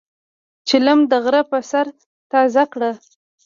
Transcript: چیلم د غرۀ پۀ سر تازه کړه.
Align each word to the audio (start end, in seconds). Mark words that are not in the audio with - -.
چیلم 0.67 0.99
د 1.11 1.13
غرۀ 1.23 1.41
پۀ 1.49 1.59
سر 1.69 1.87
تازه 2.31 2.63
کړه. 2.73 2.91